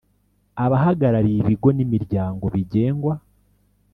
abahagarariye 0.63 1.37
ibigo 1.43 1.69
n 1.73 1.79
imiryango 1.85 2.45
bigengwa 2.53 3.13